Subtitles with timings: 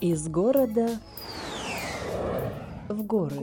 [0.00, 0.90] Из города
[2.88, 3.36] в горы.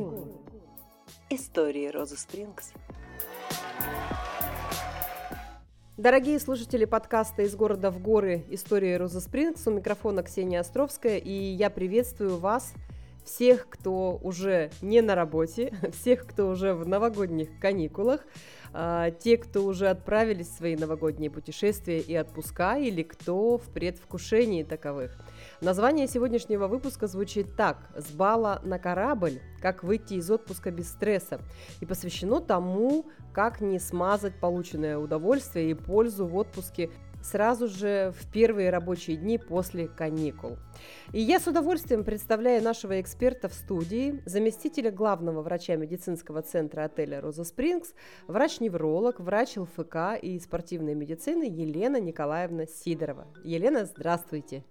[1.29, 2.71] Истории Розы Спрингс.
[5.97, 8.46] Дорогие слушатели подкаста «Из города в горы.
[8.50, 12.74] Истории Розы Спрингс», у микрофона Ксения Островская, и я приветствую вас,
[13.25, 18.21] всех, кто уже не на работе, всех, кто уже в новогодних каникулах,
[18.71, 24.64] а, те, кто уже отправились в свои новогодние путешествия и отпуска, или кто в предвкушении
[24.64, 25.18] таковых.
[25.61, 29.39] Название сегодняшнего выпуска звучит так «С бала на корабль.
[29.61, 31.39] Как выйти из отпуска без стресса»
[31.79, 36.89] и посвящено тому, как не смазать полученное удовольствие и пользу в отпуске
[37.25, 40.58] сразу же в первые рабочие дни после каникул.
[41.11, 47.22] И я с удовольствием представляю нашего эксперта в студии, заместителя главного врача медицинского центра отеля
[47.22, 47.94] «Роза Спрингс»,
[48.27, 53.27] врач-невролог, врач ЛФК и спортивной медицины Елена Николаевна Сидорова.
[53.43, 54.63] Елена, здравствуйте.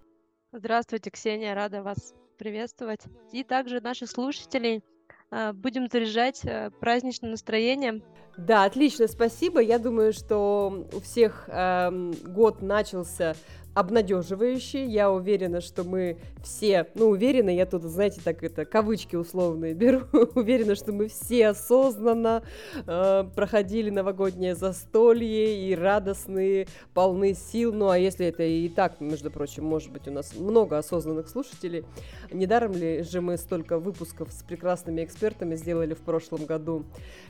[0.57, 3.01] Здравствуйте, Ксения, рада вас приветствовать.
[3.33, 4.85] И также наших слушателей
[5.33, 8.05] а, будем заряжать э, праздничным настроением
[8.37, 9.61] да, отлично, спасибо.
[9.61, 11.91] Я думаю, что у всех э,
[12.25, 13.37] год начался
[13.75, 14.87] обнадеживающий.
[14.87, 20.03] Я уверена, что мы все, ну, уверена, я тут, знаете, так это, кавычки условные беру,
[20.35, 22.43] уверена, что мы все осознанно
[22.87, 27.73] э, проходили новогоднее застолье и радостные, полны сил.
[27.73, 31.85] Ну, а если это и так, между прочим, может быть, у нас много осознанных слушателей,
[32.31, 36.85] недаром ли же мы столько выпусков с прекрасными экспертами сделали в прошлом году.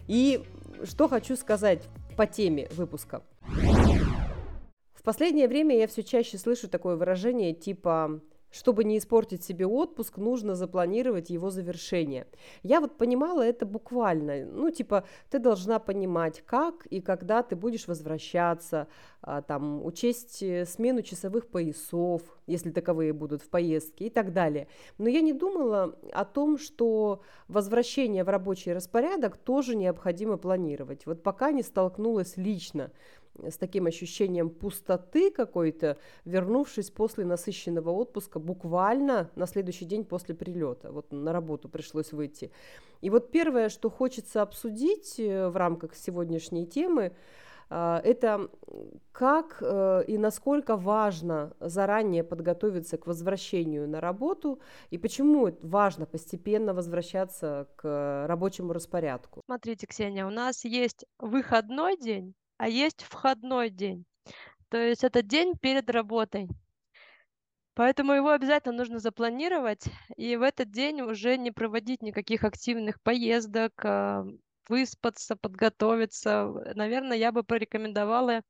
[0.06, 0.42] И
[0.84, 1.82] что хочу сказать
[2.16, 3.22] по теме выпуска.
[5.04, 8.22] Последнее время я все чаще слышу такое выражение типа
[8.54, 12.28] чтобы не испортить себе отпуск, нужно запланировать его завершение.
[12.62, 14.44] Я вот понимала это буквально.
[14.44, 18.86] Ну, типа, ты должна понимать, как и когда ты будешь возвращаться,
[19.22, 24.68] а, там, учесть э, смену часовых поясов, если таковые будут в поездке и так далее.
[24.98, 31.06] Но я не думала о том, что возвращение в рабочий распорядок тоже необходимо планировать.
[31.06, 32.92] Вот пока не столкнулась лично
[33.42, 40.92] с таким ощущением пустоты какой-то, вернувшись после насыщенного отпуска буквально на следующий день после прилета.
[40.92, 42.50] Вот на работу пришлось выйти.
[43.00, 47.12] И вот первое, что хочется обсудить э, в рамках сегодняшней темы,
[47.70, 48.48] э, это
[49.12, 56.72] как э, и насколько важно заранее подготовиться к возвращению на работу и почему важно постепенно
[56.72, 59.42] возвращаться к рабочему распорядку.
[59.44, 64.04] Смотрите, Ксения, у нас есть выходной день, а есть входной день.
[64.68, 66.48] То есть это день перед работой.
[67.74, 69.84] Поэтому его обязательно нужно запланировать
[70.16, 74.24] и в этот день уже не проводить никаких активных поездок, а,
[74.68, 76.52] выспаться, подготовиться.
[76.74, 78.42] Наверное, я бы порекомендовала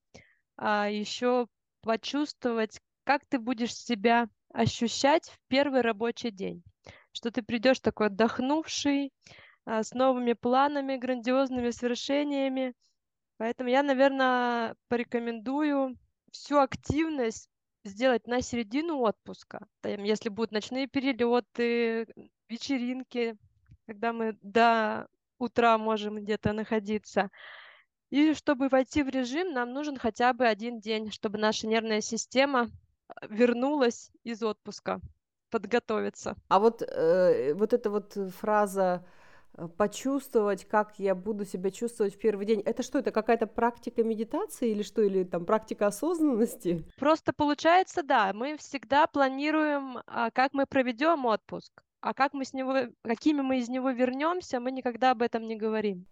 [0.57, 1.47] а, еще
[1.81, 6.63] почувствовать, как ты будешь себя ощущать в первый рабочий день.
[7.13, 9.11] Что ты придешь такой отдохнувший,
[9.65, 12.75] а, с новыми планами, грандиозными свершениями,
[13.37, 15.97] Поэтому я, наверное, порекомендую
[16.31, 17.49] всю активность
[17.85, 19.67] сделать на середину отпуска.
[19.81, 22.07] Там, если будут ночные перелеты,
[22.49, 23.37] вечеринки,
[23.87, 25.09] когда мы до
[25.39, 27.31] утра можем где-то находиться.
[28.11, 32.69] И чтобы войти в режим, нам нужен хотя бы один день, чтобы наша нервная система
[32.69, 35.01] э, вернулась из отпуска,
[35.51, 36.37] подготовиться.
[36.49, 39.05] А вот, э, вот эта вот фраза
[39.77, 42.61] почувствовать, как я буду себя чувствовать в первый день.
[42.61, 46.85] Это что, это какая-то практика медитации или что, или там практика осознанности?
[46.99, 52.53] Просто получается, да, мы всегда планируем, а, как мы проведем отпуск, а как мы с
[52.53, 56.07] него, какими мы из него вернемся, мы никогда об этом не говорим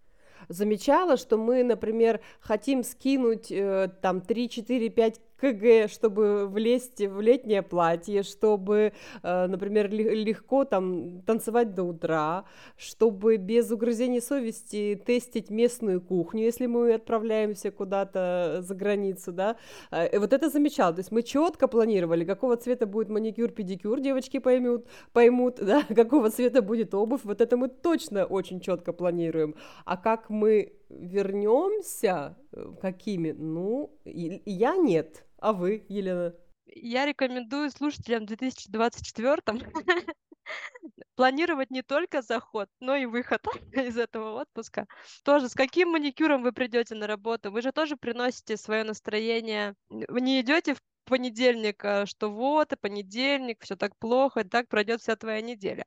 [0.49, 7.21] замечала, что мы, например, хотим скинуть э, там 3, 4, 5 КГ, чтобы влезть в
[7.21, 8.93] летнее платье, чтобы,
[9.23, 12.45] э, например, легко там танцевать до утра,
[12.77, 19.57] чтобы без угрызений совести тестить местную кухню, если мы отправляемся куда-то за границу, да.
[19.91, 20.93] Э, вот это замечал.
[20.95, 26.31] То есть мы четко планировали, какого цвета будет маникюр, педикюр, девочки поймут, поймут, да, какого
[26.31, 27.25] цвета будет обувь.
[27.25, 29.57] Вот это мы точно очень четко планируем.
[29.85, 33.33] А как мы вернемся, э, какими?
[33.33, 35.25] Ну, я нет.
[35.43, 36.37] А вы, Елена?
[36.67, 39.43] Я рекомендую слушателям в 2024
[41.17, 43.43] планировать не только заход, но и выход
[43.73, 44.87] из этого отпуска.
[45.25, 47.51] Тоже с каким маникюром вы придете на работу?
[47.51, 49.75] Вы же тоже приносите свое настроение.
[49.91, 54.69] Вы не идете в понедельник, а, что вот, и понедельник, все так плохо, и так
[54.69, 55.85] пройдет вся твоя неделя.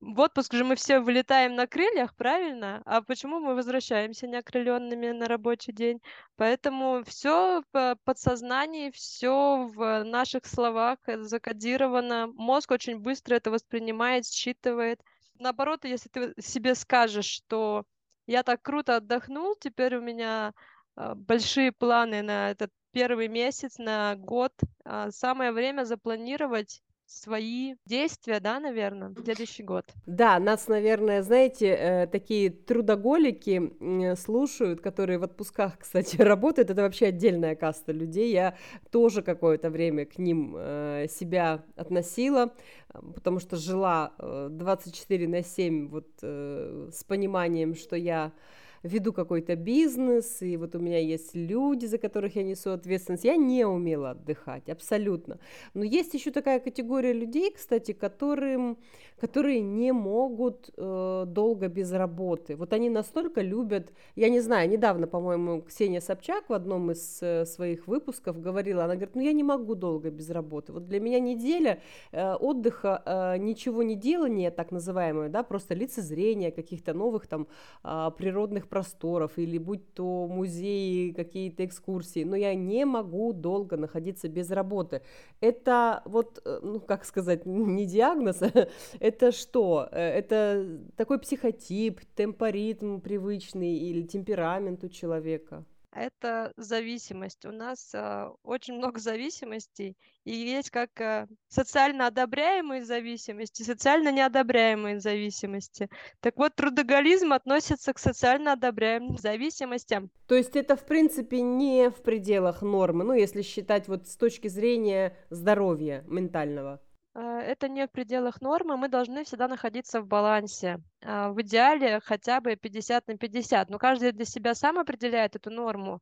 [0.00, 2.82] В отпуск же мы все вылетаем на крыльях, правильно?
[2.86, 6.00] А почему мы возвращаемся неокрыленными на рабочий день?
[6.36, 12.28] Поэтому все в подсознании, все в наших словах закодировано.
[12.28, 15.02] Мозг очень быстро это воспринимает, считывает.
[15.38, 17.84] Наоборот, если ты себе скажешь, что
[18.26, 20.54] я так круто отдохнул, теперь у меня
[20.96, 24.52] а, большие планы на этот первый месяц, на год.
[24.84, 29.84] А, самое время запланировать свои действия, да, наверное, в следующий год.
[30.06, 33.72] Да, нас, наверное, знаете, э, такие трудоголики
[34.16, 36.70] слушают, которые в отпусках, кстати, работают.
[36.70, 38.32] Это вообще отдельная каста людей.
[38.32, 38.56] Я
[38.90, 42.52] тоже какое-то время к ним э, себя относила,
[42.92, 48.32] потому что жила 24 э, на 7 вот с пониманием, что я
[48.82, 53.24] веду какой-то бизнес, и вот у меня есть люди, за которых я несу ответственность.
[53.24, 55.38] Я не умела отдыхать, абсолютно.
[55.74, 58.78] Но есть еще такая категория людей, кстати, которым,
[59.20, 62.56] которые не могут э, долго без работы.
[62.56, 67.44] Вот они настолько любят, я не знаю, недавно, по-моему, Ксения Собчак в одном из э,
[67.44, 70.72] своих выпусков говорила, она говорит, ну я не могу долго без работы.
[70.72, 71.80] Вот для меня неделя
[72.12, 77.46] э, отдыха, э, ничего не делания, так называемое, да, просто лицезрение каких-то новых там
[77.84, 84.28] э, природных просторов, или будь то музеи, какие-то экскурсии, но я не могу долго находиться
[84.28, 85.02] без работы.
[85.40, 88.40] Это вот, э, ну, как сказать, не диагноз,
[89.00, 89.88] это что?
[89.90, 95.64] Э, это такой психотип, темпоритм привычный или темперамент у человека?
[95.92, 97.44] Это зависимость.
[97.44, 105.00] У нас а, очень много зависимостей, и есть как а, социально одобряемые зависимости, социально неодобряемые
[105.00, 105.88] зависимости.
[106.20, 110.10] Так вот, трудоголизм относится к социально одобряемым зависимостям.
[110.26, 114.48] То есть это, в принципе, не в пределах нормы, ну, если считать вот с точки
[114.48, 116.80] зрения здоровья ментального.
[117.14, 120.80] А, это не в пределах нормы, мы должны всегда находиться в балансе.
[121.04, 125.50] А, в идеале хотя бы 50 на 50, но каждый для себя сам определяет эту
[125.50, 126.00] норму,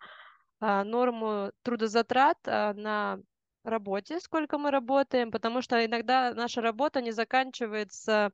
[0.61, 3.19] а, норму трудозатрат на
[3.65, 8.33] работе, сколько мы работаем, потому что иногда наша работа не заканчивается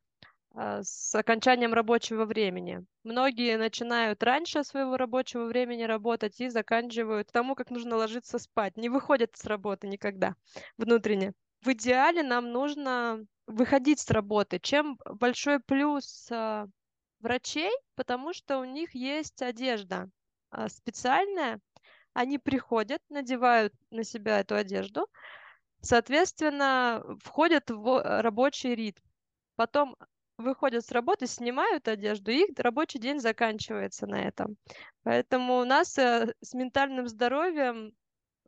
[0.56, 2.84] с окончанием рабочего времени.
[3.02, 8.76] Многие начинают раньше своего рабочего времени работать и заканчивают тому, как нужно ложиться спать.
[8.76, 10.36] Не выходят с работы никогда
[10.78, 11.32] внутренне
[11.64, 14.58] в идеале нам нужно выходить с работы.
[14.58, 16.66] Чем большой плюс а,
[17.20, 20.10] врачей, потому что у них есть одежда
[20.50, 21.60] а, специальная.
[22.12, 25.08] Они приходят, надевают на себя эту одежду,
[25.80, 29.02] соответственно, входят в рабочий ритм.
[29.56, 29.96] Потом
[30.36, 34.56] выходят с работы, снимают одежду, и их рабочий день заканчивается на этом.
[35.02, 37.92] Поэтому у нас э, с ментальным здоровьем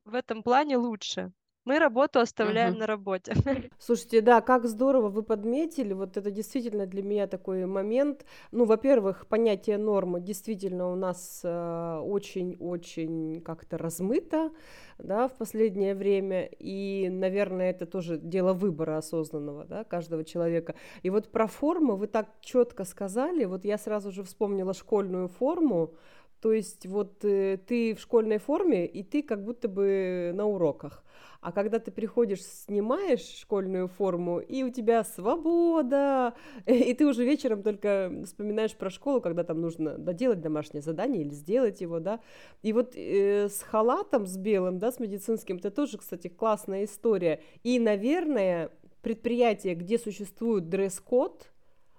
[0.05, 1.33] в этом плане лучше
[1.67, 2.81] мы работу оставляем угу.
[2.81, 3.35] на работе.
[3.79, 8.25] Слушайте, да, как здорово вы подметили, вот это действительно для меня такой момент.
[8.53, 14.53] Ну, во-первых, понятие нормы действительно у нас очень-очень э, как-то размыто,
[14.99, 20.77] да, в последнее время, и, наверное, это тоже дело выбора осознанного, да, каждого человека.
[21.03, 25.95] И вот про форму вы так четко сказали, вот я сразу же вспомнила школьную форму,
[26.41, 31.03] то есть вот э, ты в школьной форме, и ты как будто бы на уроках.
[31.41, 36.35] А когда ты приходишь, снимаешь школьную форму, и у тебя свобода,
[36.67, 41.31] и ты уже вечером только вспоминаешь про школу, когда там нужно доделать домашнее задание или
[41.31, 42.21] сделать его, да.
[42.63, 47.41] И вот э, с халатом, с белым, да, с медицинским, это тоже, кстати, классная история.
[47.63, 48.71] И, наверное,
[49.03, 51.51] предприятие, где существует дресс-код,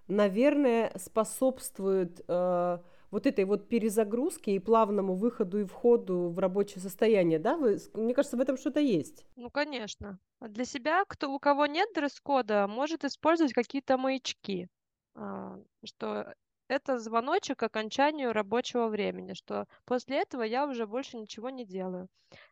[0.07, 2.21] наверное, способствует...
[2.27, 2.79] Э,
[3.11, 7.57] вот этой вот перезагрузке и плавному выходу и входу в рабочее состояние, да?
[7.57, 9.25] Вы, мне кажется, в этом что-то есть.
[9.35, 10.19] Ну, конечно.
[10.39, 14.67] А для себя, кто, у кого нет дресс-кода, может использовать какие-то маячки,
[15.15, 16.33] а, что
[16.67, 22.07] это звоночек к окончанию рабочего времени, что после этого я уже больше ничего не делаю.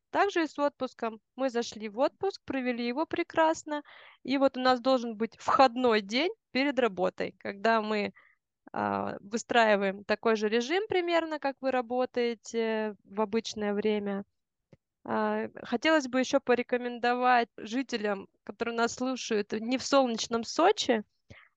[0.09, 1.19] Также и с отпуском.
[1.35, 3.83] Мы зашли в отпуск, провели его прекрасно,
[4.24, 8.13] и вот у нас должен быть входной день перед работой, когда мы
[9.22, 14.25] выстраиваем такой же режим примерно, как вы работаете в обычное время.
[15.05, 21.03] А, хотелось бы еще порекомендовать жителям, которые нас слушают не в солнечном Сочи,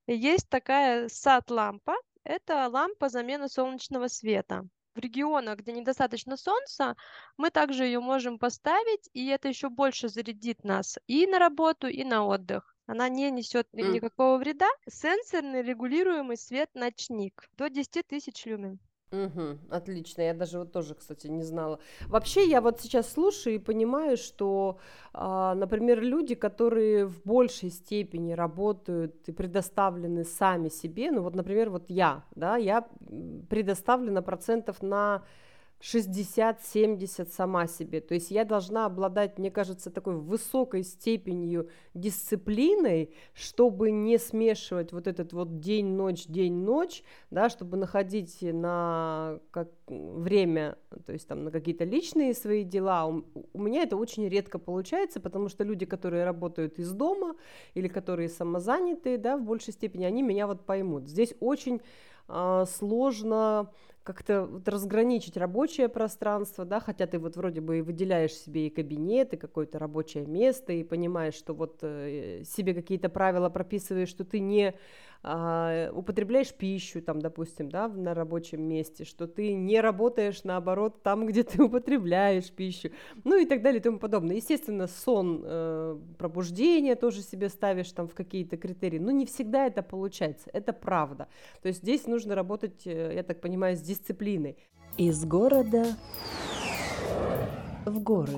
[0.07, 1.95] есть такая сад-лампа.
[2.25, 4.67] Это лампа замены солнечного света.
[4.95, 6.95] В регионах, где недостаточно солнца,
[7.37, 12.05] мы также ее можем поставить, и это еще больше зарядит нас и на работу, и
[12.05, 12.78] на отдых.
[12.89, 14.69] Она не несет никакого вреда.
[14.89, 18.79] Сенсорный регулируемый свет-ночник до 10 тысяч люмен.
[19.13, 20.23] Угу, отлично.
[20.23, 21.81] Я даже вот тоже, кстати, не знала.
[22.07, 24.79] Вообще, я вот сейчас слушаю и понимаю, что,
[25.13, 31.69] а, например, люди, которые в большей степени работают и предоставлены сами себе, ну вот, например,
[31.69, 32.89] вот я, да, я
[33.51, 35.25] предоставлена процентов на
[35.81, 38.01] 60-70 сама себе.
[38.01, 45.07] То есть я должна обладать, мне кажется, такой высокой степенью дисциплиной, чтобы не смешивать вот
[45.07, 50.77] этот вот день-ночь, день-ночь, да, чтобы находить на как, время,
[51.07, 53.07] то есть там на какие-то личные свои дела.
[53.07, 57.37] У, у меня это очень редко получается, потому что люди, которые работают из дома
[57.75, 61.09] или которые самозанятые, да, в большей степени, они меня вот поймут.
[61.09, 61.81] Здесь очень
[62.29, 63.71] э, сложно
[64.09, 68.71] как-то вот разграничить рабочее пространство, да, хотя ты вот вроде бы и выделяешь себе и
[68.71, 74.25] кабинет, и какое-то рабочее место, и понимаешь, что вот э, себе какие-то правила прописываешь, что
[74.25, 74.75] ты не
[75.23, 81.27] а, употребляешь пищу, там, допустим, да, на рабочем месте, что ты не работаешь, наоборот, там,
[81.27, 82.91] где ты употребляешь пищу,
[83.25, 84.37] ну и так далее и тому подобное.
[84.37, 89.83] Естественно, сон, э, пробуждение тоже себе ставишь там в какие-то критерии, но не всегда это
[89.83, 91.29] получается, это правда.
[91.63, 94.57] То есть здесь нужно работать, э, я так понимаю, с дисциплиной.
[94.97, 95.85] Из города
[97.85, 98.33] в горы.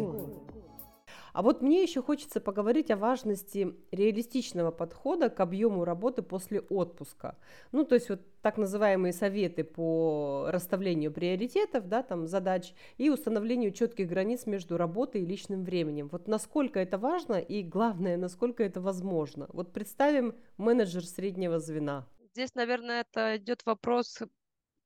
[1.33, 7.37] А вот мне еще хочется поговорить о важности реалистичного подхода к объему работы после отпуска.
[7.73, 13.73] Ну, то есть вот так называемые советы по расставлению приоритетов, да, там, задач и установлению
[13.73, 16.09] четких границ между работой и личным временем.
[16.11, 19.49] Вот насколько это важно и, главное, насколько это возможно.
[19.53, 22.07] Вот представим менеджер среднего звена.
[22.35, 24.21] Здесь, наверное, это идет вопрос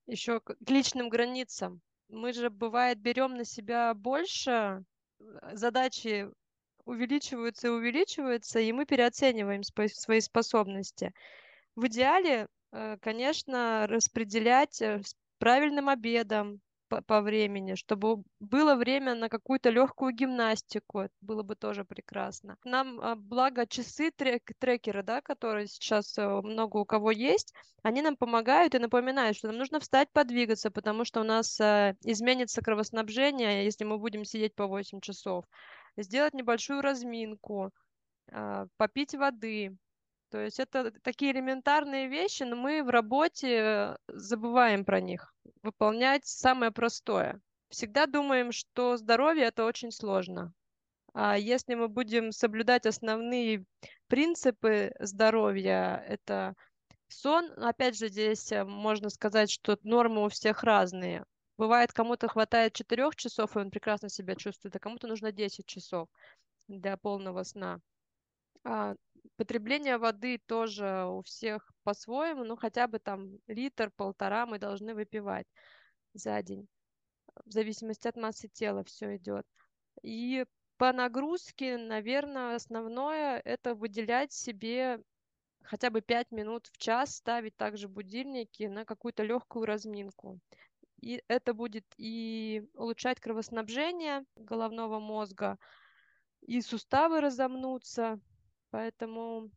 [0.06, 1.80] еще к личным границам.
[2.08, 4.84] Мы же, бывает, берем на себя больше,
[5.52, 6.28] задачи
[6.84, 11.12] увеличиваются и увеличиваются, и мы переоцениваем свои способности.
[11.76, 15.00] В идеале, э, конечно, распределять э,
[15.38, 16.60] правильным обедом
[16.94, 22.56] по, по времени, чтобы было время на какую-то легкую гимнастику, это было бы тоже прекрасно.
[22.64, 28.02] Нам, а, благо, часы трек, трекеры, да, которые сейчас э, много у кого есть, они
[28.02, 33.64] нам помогают и напоминают, что нам нужно встать, подвигаться, потому что у нас изменится кровоснабжение,
[33.64, 35.44] если мы будем сидеть по 8 часов
[35.96, 37.70] сделать небольшую разминку,
[38.32, 39.76] а, попить воды.
[40.34, 45.32] То есть это такие элементарные вещи, но мы в работе забываем про них.
[45.62, 47.40] Выполнять самое простое.
[47.68, 50.52] Всегда думаем, что здоровье это очень сложно.
[51.12, 53.64] А если мы будем соблюдать основные
[54.08, 56.56] принципы здоровья, это
[57.06, 61.24] сон, опять же, здесь э, можно сказать, что нормы у всех разные.
[61.58, 66.08] Бывает, кому-то хватает 4 часов, и он прекрасно себя чувствует, а кому-то нужно 10 часов
[66.66, 67.78] для полного сна.
[68.64, 68.96] А,
[69.36, 75.46] потребление воды тоже у всех по-своему, ну хотя бы там литр-полтора мы должны выпивать
[76.14, 76.68] за день.
[77.44, 79.46] В зависимости от массы тела все идет.
[80.02, 80.44] И
[80.76, 85.00] по нагрузке, наверное, основное это выделять себе
[85.62, 90.40] хотя бы 5 минут в час, ставить также будильники на какую-то легкую разминку
[91.04, 95.58] и это будет и улучшать кровоснабжение головного мозга,
[96.40, 98.18] и суставы разомнутся.
[98.74, 99.50] Поэтому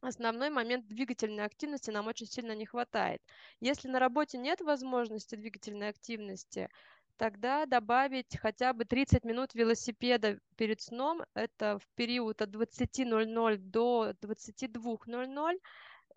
[0.00, 3.20] основной момент двигательной активности нам очень сильно не хватает.
[3.58, 6.68] Если на работе нет возможности двигательной активности,
[7.16, 14.12] тогда добавить хотя бы 30 минут велосипеда перед сном, это в период от 20.00 до
[14.22, 15.58] 22.00,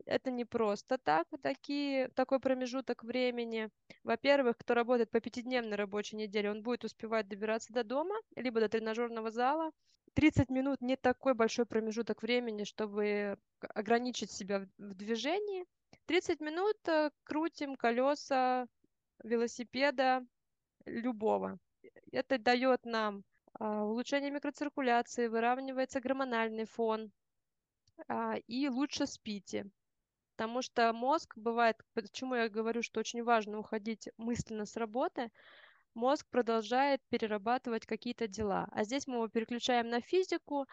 [0.06, 3.72] это не просто так, такие, такой промежуток времени.
[4.04, 8.70] Во-первых, кто работает по пятидневной рабочей неделе, он будет успевать добираться до дома, либо до
[8.70, 9.72] тренажерного зала.
[10.18, 15.68] 30 минут не такой большой промежуток времени, чтобы ограничить себя в движении.
[16.08, 18.66] 30 минут э, крутим колеса
[19.24, 20.26] велосипеда
[20.88, 21.60] любого.
[22.12, 23.26] Это дает нам
[23.60, 27.12] а, улучшение микроциркуляции, выравнивается гормональный фон,
[28.08, 29.70] а, и лучше спите.
[30.36, 35.30] Потому что мозг бывает, почему я говорю, что очень важно уходить мысленно с работы,
[35.98, 38.68] мозг продолжает перерабатывать какие-то дела.
[38.72, 40.68] А здесь мы его переключаем на физику,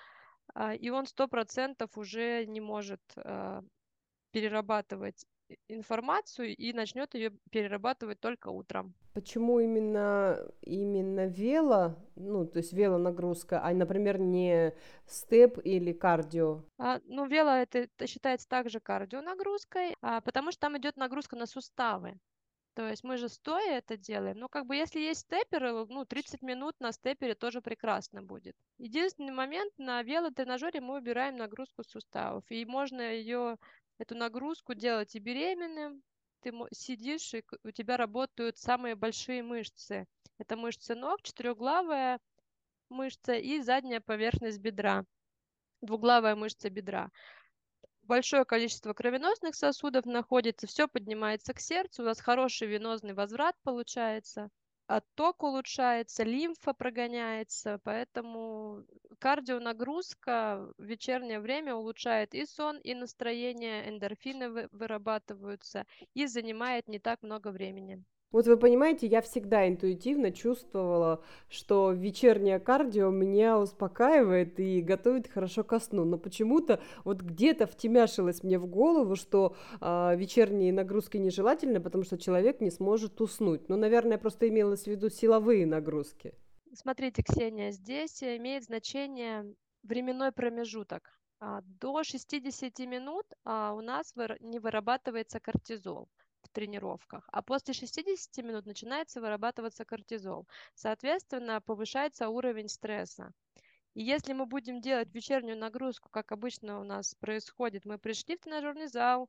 [0.54, 3.64] а, и он сто процентов уже не может а,
[4.30, 5.26] перерабатывать
[5.68, 8.94] информацию и начнет ее перерабатывать только утром.
[9.12, 14.74] Почему именно, именно вело, ну, то есть велонагрузка, а, например, не
[15.06, 16.64] степ или кардио?
[16.78, 21.46] А, ну, вело это, это считается также кардионагрузкой, а, потому что там идет нагрузка на
[21.46, 22.18] суставы.
[22.74, 24.38] То есть мы же стоя это делаем.
[24.38, 28.56] Но как бы если есть степер, ну, 30 минут на степере тоже прекрасно будет.
[28.78, 32.44] Единственный момент, на велотренажере мы убираем нагрузку суставов.
[32.50, 33.56] И можно ее,
[33.98, 36.02] эту нагрузку делать и беременным,
[36.40, 40.06] ты сидишь, и у тебя работают самые большие мышцы.
[40.38, 42.18] Это мышцы ног, четырехглавая
[42.90, 45.04] мышца и задняя поверхность бедра,
[45.80, 47.10] двуглавая мышца бедра.
[48.04, 54.50] Большое количество кровеносных сосудов находится, все поднимается к сердцу, у вас хороший венозный возврат получается–
[54.86, 58.84] отток улучшается, лимфа прогоняется, поэтому
[59.18, 67.22] кардионагрузка в вечернее время улучшает и сон, и настроение, эндорфины вырабатываются и занимает не так
[67.22, 68.04] много времени.
[68.34, 75.62] Вот вы понимаете, я всегда интуитивно чувствовала, что вечернее кардио меня успокаивает и готовит хорошо
[75.62, 76.04] ко сну.
[76.04, 82.18] Но почему-то вот где-то втемяшилось мне в голову, что э, вечерние нагрузки нежелательны, потому что
[82.18, 83.68] человек не сможет уснуть.
[83.68, 86.34] Ну, наверное, просто имелось в виду силовые нагрузки.
[86.72, 91.08] Смотрите, Ксения, здесь имеет значение временной промежуток.
[91.38, 96.08] А, до 60 минут а, у нас не вырабатывается кортизол
[96.54, 100.48] тренировках, а после 60 минут начинается вырабатываться кортизол.
[100.74, 103.32] Соответственно, повышается уровень стресса.
[103.92, 108.40] И если мы будем делать вечернюю нагрузку, как обычно у нас происходит, мы пришли в
[108.40, 109.28] тренажерный зал,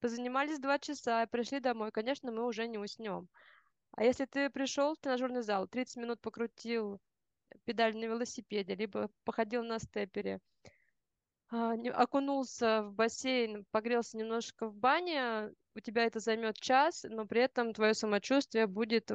[0.00, 3.28] позанимались два часа пришли домой, конечно, мы уже не уснем.
[3.92, 7.00] А если ты пришел в тренажерный зал, 30 минут покрутил
[7.64, 10.40] педаль на велосипеде, либо походил на степере,
[11.48, 17.42] а, окунулся в бассейн, погрелся немножко в бане, у тебя это займет час, но при
[17.42, 19.10] этом твое самочувствие будет,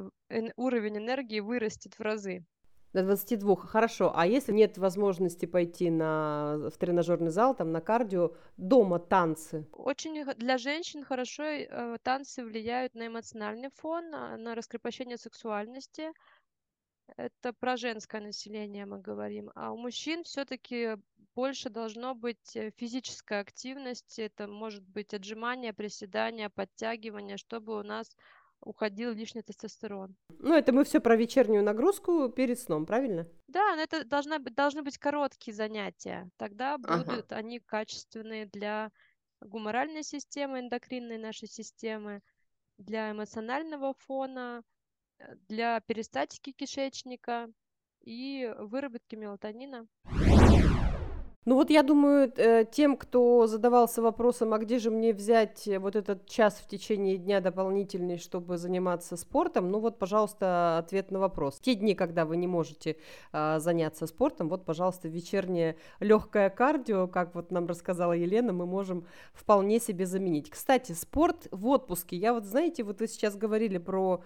[0.56, 2.46] уровень энергии вырастет в разы.
[2.94, 3.56] До 22.
[3.56, 4.12] Хорошо.
[4.14, 9.66] А если нет возможности пойти на, в тренажерный зал, там, на кардио, дома танцы?
[9.72, 16.12] Очень для женщин хорошо э, танцы влияют на эмоциональный фон, на, на раскрепощение сексуальности.
[17.16, 19.52] Это про женское население мы говорим.
[19.56, 20.98] А у мужчин все-таки
[21.36, 24.22] больше должно быть э, физической активности.
[24.22, 28.16] Это может быть отжимание, приседания, подтягивание, чтобы у нас
[28.62, 30.16] уходил лишний тестостерон.
[30.40, 33.28] Ну, это мы все про вечернюю нагрузку перед сном, правильно?
[33.48, 36.30] Да, но это должна быть, должны быть короткие занятия.
[36.38, 37.36] Тогда будут ага.
[37.36, 38.92] они качественные для
[39.42, 42.22] гуморальной системы, эндокринной нашей системы,
[42.78, 44.64] для эмоционального фона,
[45.20, 47.50] э, для перистатики кишечника
[48.04, 49.88] и выработки мелатонина.
[51.44, 55.80] Ну вот я думаю, э, тем, кто задавался вопросом, а где же мне взять э,
[55.80, 61.18] вот этот час в течение дня дополнительный, чтобы заниматься спортом, ну вот, пожалуйста, ответ на
[61.18, 61.60] вопрос.
[61.60, 62.98] Те дни, когда вы не можете
[63.32, 69.08] а, заняться спортом, вот, пожалуйста, вечернее легкое кардио, как вот нам рассказала Елена, мы можем
[69.34, 70.52] вполне себе заменить.
[70.52, 72.18] Кстати, спорт в отпуске.
[72.18, 74.22] Я вот, знаете, вот вы сейчас говорили про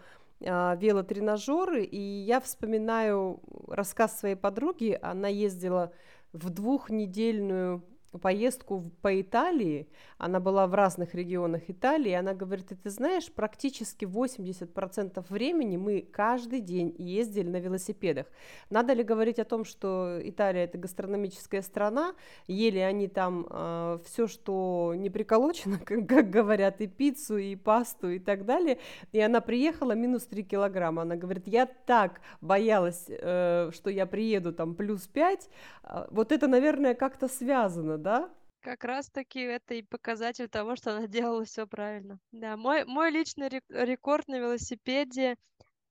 [0.45, 5.93] а, велотренажеры, и я вспоминаю рассказ своей подруги, она ездила
[6.36, 7.84] в двухнедельную
[8.19, 15.25] поездку по Италии, она была в разных регионах Италии, она говорит, ты знаешь, практически 80%
[15.30, 18.28] времени мы каждый день ездили на велосипедах.
[18.69, 22.15] Надо ли говорить о том, что Италия это гастрономическая страна,
[22.47, 28.10] ели они там э, все, что не приколочено, как, как говорят, и пиццу, и пасту,
[28.10, 28.80] и так далее,
[29.12, 34.54] и она приехала минус 3 килограмма, она говорит, я так боялась, э, что я приеду
[34.54, 35.49] там плюс 5,
[35.84, 38.30] э, вот это, наверное, как-то связано, да?
[38.62, 42.20] Как раз-таки это и показатель того, что она делала все правильно.
[42.32, 45.36] Да, мой, мой личный рекорд на велосипеде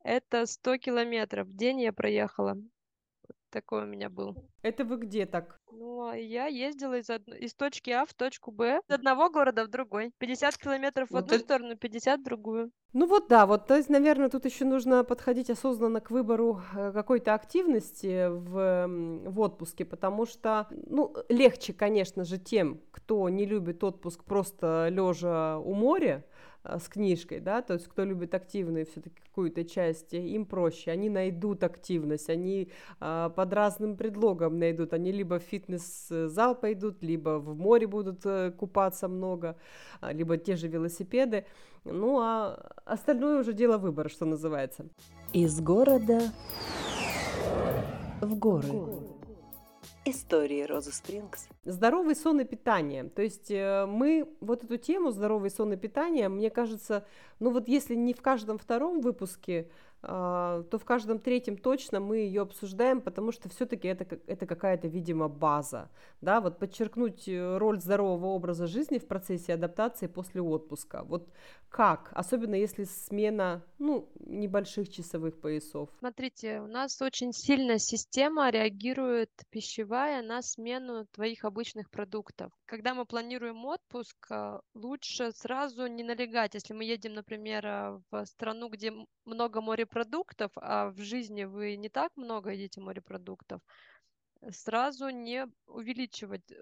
[0.05, 1.49] это 100 километров.
[1.49, 2.57] В день я проехала.
[3.55, 4.35] Такой у меня был.
[4.63, 5.61] Это вы где так?
[5.71, 7.29] Ну, а я ездила из, од...
[7.29, 10.11] из точки А в точку Б, из одного города в другой.
[10.19, 11.45] 50 километров в одну это...
[11.45, 12.73] сторону, 50 в другую.
[12.93, 16.91] Ну вот да, вот, то есть, наверное, тут еще нужно подходить осознанно к выбору э,
[16.93, 18.89] какой-то активности в,
[19.29, 25.59] в отпуске, потому что, ну, легче, конечно же, тем, кто не любит отпуск просто лежа
[25.59, 26.25] у моря,
[26.65, 31.63] с книжкой, да, то есть кто любит активную все-таки какую-то часть, им проще, они найдут
[31.63, 37.87] активность, они а, под разным предлогом найдут, они либо в фитнес-зал пойдут, либо в море
[37.87, 39.57] будут а, купаться много,
[40.01, 41.45] а, либо те же велосипеды,
[41.85, 44.87] ну а остальное уже дело выбора, что называется.
[45.33, 46.21] Из города
[48.23, 48.69] в горы.
[50.07, 51.49] Истории Розы Спрингс.
[51.65, 53.05] Здоровый сон и питание.
[53.05, 57.07] То есть э, мы вот эту тему здоровый сон и питание, мне кажется,
[57.41, 59.71] ну вот если не в каждом втором выпуске
[60.07, 65.29] то в каждом третьем точно мы ее обсуждаем, потому что все-таки это, это какая-то, видимо,
[65.29, 65.91] база.
[66.21, 66.41] Да?
[66.41, 71.05] Вот подчеркнуть э, роль здорового образа жизни в процессе адаптации после отпуска.
[71.05, 71.29] Вот
[71.69, 72.11] как?
[72.13, 75.91] Особенно если смена ну, небольших часовых поясов.
[75.99, 82.53] Смотрите, у нас очень сильно система реагирует пищевая на смену твоих обычных продуктов.
[82.67, 86.55] Когда мы планируем отпуск, а, лучше сразу не налегать.
[86.55, 88.93] Если мы едем, например, а, в страну, где
[89.25, 93.61] много морепродуктов, а в жизни вы не так много едите морепродуктов,
[94.51, 96.53] сразу не увеличивать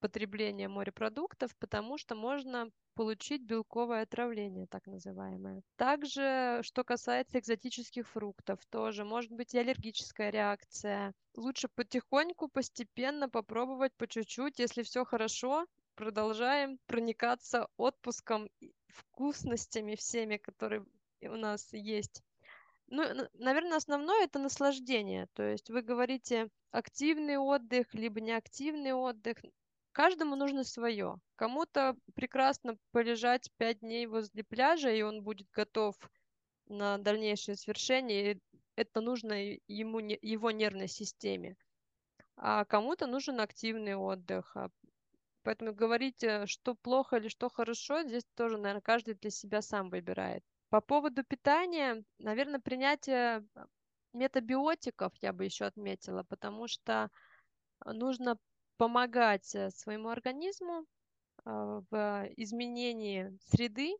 [0.00, 5.62] потребление морепродуктов, потому что можно получить белковое отравление, так называемое.
[5.76, 11.14] Также, что касается экзотических фруктов, тоже может быть и аллергическая реакция.
[11.36, 14.58] Лучше потихоньку, постепенно попробовать по чуть-чуть.
[14.58, 18.48] Если все хорошо, продолжаем проникаться отпуском,
[18.88, 20.84] вкусностями всеми, которые
[21.22, 22.22] у нас есть.
[22.86, 23.02] Ну,
[23.34, 25.26] наверное, основное это наслаждение.
[25.34, 29.38] То есть вы говорите активный отдых, либо неактивный отдых
[29.92, 31.16] каждому нужно свое.
[31.36, 35.96] Кому-то прекрасно полежать пять дней возле пляжа, и он будет готов
[36.66, 38.40] на дальнейшее свершение.
[38.76, 39.32] Это нужно
[39.66, 41.56] ему, его нервной системе.
[42.36, 44.56] А кому-то нужен активный отдых.
[44.56, 44.70] А
[45.42, 50.44] поэтому говорить, что плохо или что хорошо, здесь тоже, наверное, каждый для себя сам выбирает.
[50.70, 53.46] По поводу питания, наверное, принятие
[54.12, 57.10] метабиотиков я бы еще отметила, потому что
[57.84, 58.38] нужно
[58.76, 60.84] помогать э, своему организму
[61.44, 63.96] а, в изменении среды.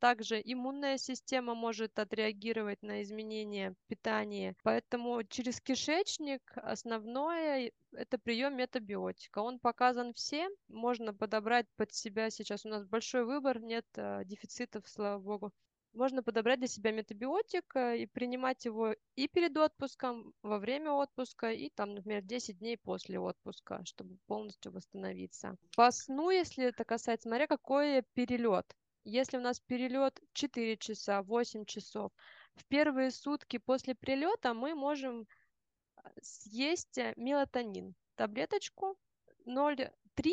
[0.00, 4.56] Также иммунная система может отреагировать на изменение питания.
[4.64, 9.38] Поэтому через кишечник основное это прием метабиотика.
[9.38, 10.50] Он показан всем.
[10.68, 12.64] Можно подобрать под себя сейчас.
[12.64, 15.52] У нас большой выбор, нет э, дефицитов, слава богу
[15.96, 21.50] можно подобрать для себя метабиотик э, и принимать его и перед отпуском, во время отпуска,
[21.50, 25.56] и там, например, 10 дней после отпуска, чтобы полностью восстановиться.
[25.76, 28.66] По сну, если это касается, смотря какой перелет.
[29.04, 32.12] Если у нас перелет 4 часа, 8 часов,
[32.54, 38.96] в первые сутки после прилета мы можем э, съесть э, мелатонин, таблеточку
[39.46, 39.90] 0,3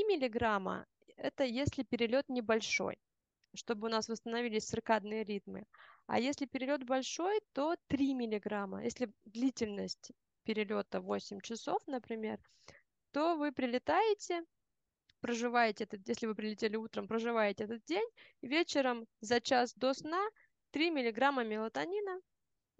[0.08, 2.98] миллиграмма, это если перелет небольшой
[3.54, 5.66] чтобы у нас восстановились циркадные ритмы.
[6.08, 8.84] А если перелет большой, то 3 миллиграмма.
[8.84, 10.12] Если длительность
[10.44, 12.40] перелета 8 часов, например,
[13.12, 14.44] то вы прилетаете,
[15.22, 18.08] проживаете этот, если вы прилетели утром, проживаете этот день,
[18.42, 20.22] вечером за час до сна
[20.72, 22.20] 3 миллиграмма мелатонина,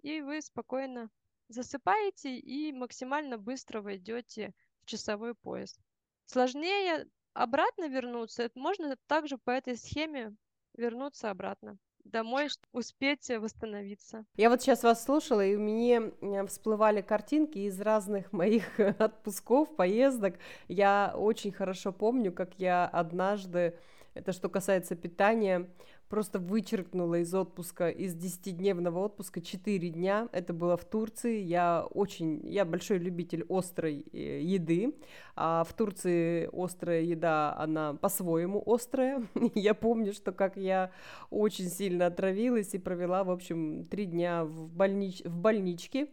[0.02, 1.08] и вы спокойно
[1.48, 5.78] засыпаете и максимально быстро войдете в часовой пояс.
[6.26, 10.34] Сложнее обратно вернуться, можно также по этой схеме
[10.74, 14.24] вернуться обратно домой, успеть восстановиться.
[14.36, 20.36] Я вот сейчас вас слушала, и у меня всплывали картинки из разных моих отпусков, поездок.
[20.68, 23.78] Я очень хорошо помню, как я однажды,
[24.14, 25.68] это что касается питания,
[26.08, 30.28] просто вычеркнула из отпуска, из 10-дневного отпуска 4 дня.
[30.32, 31.40] Это было в Турции.
[31.40, 34.94] Я очень, я большой любитель острой э, еды.
[35.36, 39.26] А в Турции острая еда, она по-своему острая.
[39.54, 40.90] я помню, что как я
[41.30, 45.22] очень сильно отравилась и провела, в общем, 3 дня в, больнич...
[45.24, 46.08] в больничке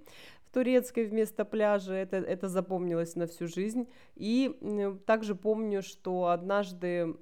[0.51, 3.87] турецкой вместо пляжа, это, это запомнилось на всю жизнь.
[4.15, 4.55] И
[5.05, 7.15] также помню, что однажды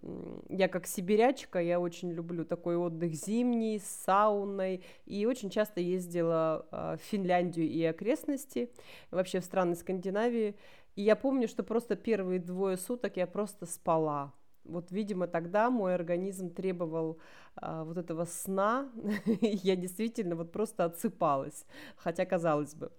[0.50, 6.66] я как сибирячка, я очень люблю такой отдых зимний, с сауной, и очень часто ездила
[6.72, 8.72] а, в Финляндию и окрестности,
[9.12, 10.56] вообще в страны Скандинавии.
[10.96, 14.34] И я помню, что просто первые двое суток я просто спала.
[14.70, 17.20] Вот, видимо, тогда мой организм требовал
[17.56, 18.90] а, вот этого сна,
[19.42, 21.66] я действительно вот просто отсыпалась,
[21.98, 22.92] хотя казалось бы.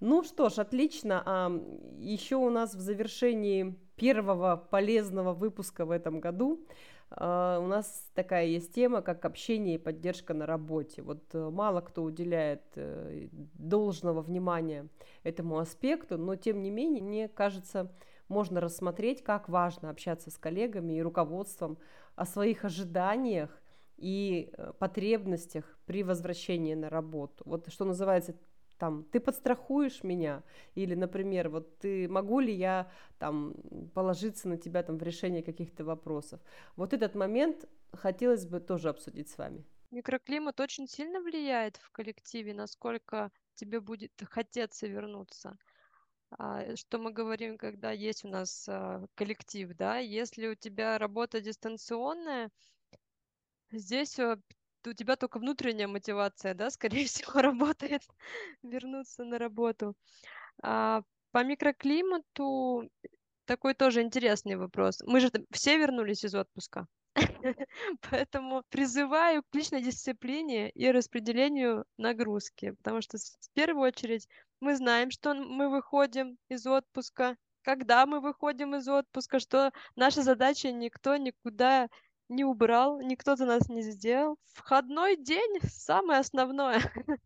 [0.00, 1.22] Ну что ж, отлично.
[1.26, 1.50] А,
[1.98, 6.66] еще у нас в завершении первого полезного выпуска в этом году
[7.10, 11.02] а, у нас такая есть тема, как общение и поддержка на работе.
[11.02, 14.88] Вот э, мало кто уделяет э, должного внимания
[15.24, 17.92] этому аспекту, но тем не менее, мне кажется,
[18.30, 21.78] можно рассмотреть, как важно общаться с коллегами и руководством
[22.14, 23.50] о своих ожиданиях
[23.96, 27.44] и э, потребностях при возвращении на работу.
[27.44, 28.34] Вот что называется
[28.78, 30.42] там, ты подстрахуешь меня,
[30.74, 33.54] или, например, вот ты, могу ли я там
[33.94, 36.40] положиться на тебя там в решении каких-то вопросов.
[36.76, 39.66] Вот этот момент хотелось бы тоже обсудить с вами.
[39.90, 45.58] Микроклимат очень сильно влияет в коллективе, насколько тебе будет хотеться вернуться.
[46.38, 51.40] А, что мы говорим, когда есть у нас а, коллектив, да, если у тебя работа
[51.40, 52.50] дистанционная,
[53.70, 54.38] здесь а,
[54.86, 58.02] у тебя только внутренняя мотивация, да, скорее всего, работает
[58.62, 59.94] вернуться на работу.
[60.62, 62.90] А по микроклимату
[63.44, 65.02] такой тоже интересный вопрос.
[65.06, 66.86] Мы же все вернулись из отпуска.
[68.10, 74.28] Поэтому призываю к личной дисциплине и распределению нагрузки, потому что в первую очередь
[74.60, 80.70] мы знаем, что мы выходим из отпуска, когда мы выходим из отпуска, что наша задача
[80.72, 81.88] никто никуда
[82.28, 84.38] не убрал, никто за нас не сделал.
[84.52, 86.80] Входной день– самое основное.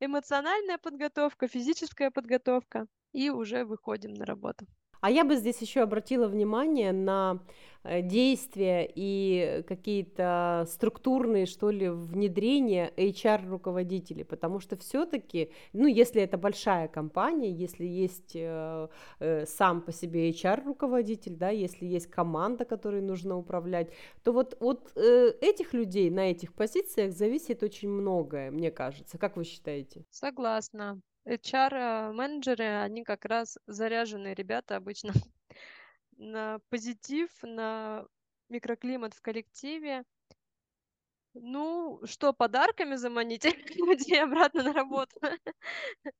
[0.00, 4.66] Эмоциональная подготовка, физическая подготовка, и уже выходим на работу.
[5.00, 7.40] А я бы здесь еще обратила внимание на
[7.84, 16.36] э, действия и какие-то структурные, что ли, внедрения HR-руководителей, потому что все-таки, ну, если это
[16.36, 18.88] большая компания, если есть э,
[19.20, 23.90] э, сам по себе HR-руководитель, да, если есть команда, которой нужно управлять,
[24.22, 29.16] то вот от э, этих людей на этих позициях зависит очень многое, мне кажется.
[29.18, 30.04] Как вы считаете?
[30.10, 31.00] Согласна.
[31.30, 35.12] HR-менеджеры, они как раз заряженные ребята обычно
[36.16, 38.06] на позитив, на
[38.48, 40.04] микроклимат в коллективе.
[41.34, 43.44] Ну, что, подарками заманить
[43.76, 45.14] людей обратно на работу?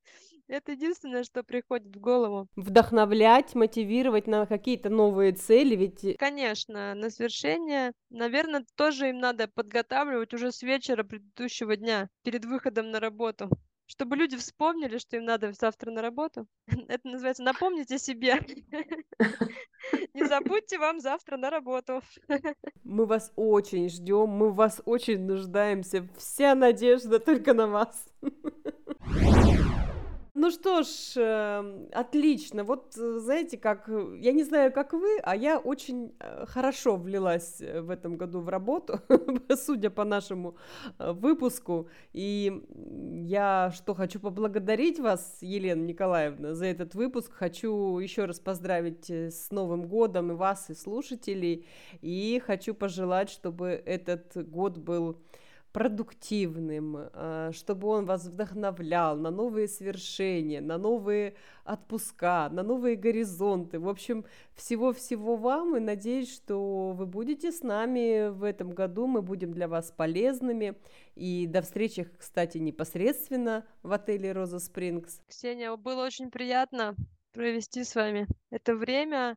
[0.47, 2.47] Это единственное, что приходит в голову.
[2.55, 6.17] Вдохновлять, мотивировать на какие-то новые цели, ведь...
[6.19, 12.93] Конечно, на свершение, наверное, тоже им надо подготавливать уже с вечера предыдущего дня, перед выходом
[12.93, 13.51] на работу
[13.91, 16.47] чтобы люди вспомнили, что им надо завтра на работу.
[16.89, 18.39] Это называется «напомните себе».
[20.15, 22.01] Не забудьте вам завтра на работу.
[22.85, 26.07] Мы вас очень ждем, мы в вас очень нуждаемся.
[26.17, 28.07] Вся надежда только на вас.
[30.41, 32.65] Ну что ж, эм, отлично.
[32.65, 37.61] Вот э, знаете, как я не знаю, как вы, а я очень э, хорошо влилась
[37.61, 39.01] э, в этом году в работу,
[39.55, 40.57] судя по нашему
[40.99, 41.91] выпуску.
[42.15, 42.63] И
[43.27, 47.33] я что хочу поблагодарить вас, Елена Николаевна, за этот выпуск.
[47.35, 51.67] Хочу еще раз поздравить с Новым годом и вас, и слушателей.
[52.01, 55.19] И хочу пожелать, чтобы этот год был
[55.73, 63.79] продуктивным, а, чтобы он вас вдохновлял на новые свершения, на новые отпуска, на новые горизонты.
[63.79, 69.23] В общем, всего-всего вам и надеюсь, что вы будете с нами в этом году, мы
[69.23, 70.77] будем для вас полезными.
[71.15, 75.23] И до встречи, кстати, непосредственно в отеле Роза Спрингс.
[75.29, 76.97] Ксения, было очень приятно
[77.33, 79.37] провести с вами это время.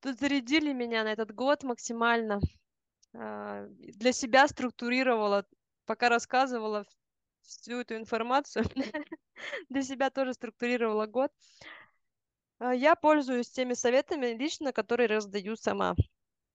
[0.00, 2.40] Тут зарядили меня на этот год максимально.
[3.14, 5.46] А, для себя структурировала,
[5.86, 6.86] пока рассказывала
[7.42, 8.64] всю эту информацию,
[9.68, 11.32] для себя тоже структурировала год.
[12.58, 15.94] А, я пользуюсь теми советами лично, которые раздаю сама.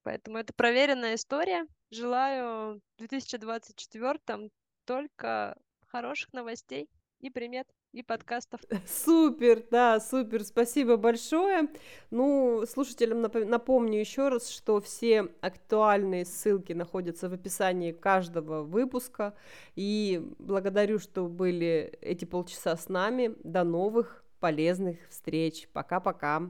[0.03, 1.67] Поэтому это проверенная история.
[1.91, 4.49] Желаю в 2024
[4.85, 6.89] только хороших новостей
[7.19, 7.67] и примет
[7.97, 8.61] и подкастов.
[8.87, 11.67] Супер, да, супер, спасибо большое.
[12.11, 19.33] Ну, слушателям напомню еще раз, что все актуальные ссылки находятся в описании каждого выпуска.
[19.75, 23.35] И благодарю, что были эти полчаса с нами.
[23.43, 25.67] До новых полезных встреч.
[25.73, 26.49] Пока-пока.